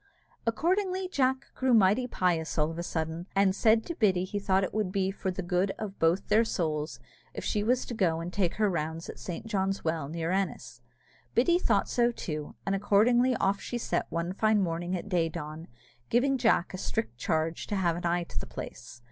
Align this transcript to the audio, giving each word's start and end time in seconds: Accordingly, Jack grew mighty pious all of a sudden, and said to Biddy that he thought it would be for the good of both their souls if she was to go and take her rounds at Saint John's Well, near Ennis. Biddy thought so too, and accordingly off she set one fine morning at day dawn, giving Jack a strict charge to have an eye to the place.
Accordingly, 0.47 1.07
Jack 1.07 1.45
grew 1.53 1.75
mighty 1.75 2.07
pious 2.07 2.57
all 2.57 2.71
of 2.71 2.79
a 2.79 2.81
sudden, 2.81 3.27
and 3.35 3.55
said 3.55 3.85
to 3.85 3.93
Biddy 3.93 4.25
that 4.25 4.29
he 4.31 4.39
thought 4.39 4.63
it 4.63 4.73
would 4.73 4.91
be 4.91 5.11
for 5.11 5.29
the 5.29 5.43
good 5.43 5.73
of 5.77 5.99
both 5.99 6.27
their 6.27 6.43
souls 6.43 6.99
if 7.35 7.45
she 7.45 7.61
was 7.61 7.85
to 7.85 7.93
go 7.93 8.19
and 8.19 8.33
take 8.33 8.55
her 8.55 8.67
rounds 8.67 9.09
at 9.09 9.19
Saint 9.19 9.45
John's 9.45 9.83
Well, 9.83 10.09
near 10.09 10.31
Ennis. 10.31 10.81
Biddy 11.35 11.59
thought 11.59 11.87
so 11.87 12.09
too, 12.11 12.55
and 12.65 12.73
accordingly 12.73 13.35
off 13.35 13.61
she 13.61 13.77
set 13.77 14.07
one 14.11 14.33
fine 14.33 14.59
morning 14.59 14.95
at 14.95 15.07
day 15.07 15.29
dawn, 15.29 15.67
giving 16.09 16.35
Jack 16.39 16.73
a 16.73 16.79
strict 16.79 17.19
charge 17.19 17.67
to 17.67 17.75
have 17.75 17.95
an 17.95 18.07
eye 18.07 18.23
to 18.23 18.39
the 18.39 18.47
place. 18.47 18.99